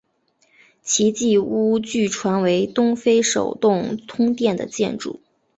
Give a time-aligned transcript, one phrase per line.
[0.81, 5.21] 奇迹屋据传为东非首幢通电的建筑。